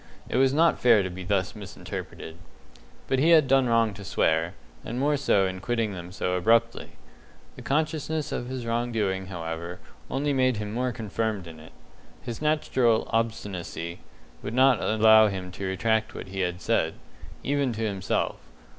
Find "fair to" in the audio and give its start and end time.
0.79-1.11